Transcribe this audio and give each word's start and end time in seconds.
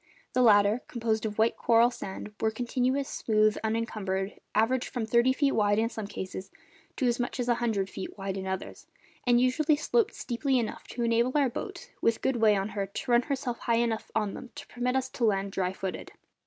The 0.33 0.41
latter, 0.41 0.81
composed 0.87 1.27
of 1.27 1.37
white 1.37 1.55
coral 1.57 1.91
sand, 1.91 2.33
were 2.41 2.49
continuous, 2.49 3.07
smooth, 3.07 3.55
unencumbered, 3.63 4.33
averaged 4.55 4.89
from 4.89 5.05
thirty 5.05 5.31
feet 5.31 5.51
wide 5.51 5.77
in 5.77 5.89
some 5.89 6.07
cases 6.07 6.49
to 6.95 7.05
as 7.05 7.19
much 7.19 7.39
as 7.39 7.47
a 7.47 7.53
hundred 7.61 7.87
feet 7.87 8.17
wide 8.17 8.35
in 8.35 8.47
others, 8.47 8.87
and 9.27 9.39
usually 9.39 9.75
sloped 9.75 10.15
steeply 10.15 10.57
enough 10.57 10.87
to 10.87 11.03
enable 11.03 11.33
our 11.37 11.49
boat, 11.49 11.91
with 12.01 12.21
good 12.23 12.37
way 12.37 12.55
on 12.55 12.69
her, 12.69 12.87
to 12.87 13.11
run 13.11 13.21
herself 13.21 13.59
high 13.59 13.75
enough 13.75 14.09
on 14.15 14.33
them 14.33 14.49
to 14.55 14.65
permit 14.65 14.95
us 14.95 15.07
to 15.09 15.23
land 15.23 15.51
dry 15.51 15.71
footed. 15.71 16.11